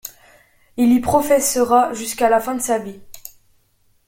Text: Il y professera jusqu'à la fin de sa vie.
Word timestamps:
Il 0.77 0.93
y 0.93 0.99
professera 0.99 1.93
jusqu'à 1.93 2.27
la 2.27 2.39
fin 2.39 2.55
de 2.55 2.59
sa 2.59 2.79
vie. 2.79 2.99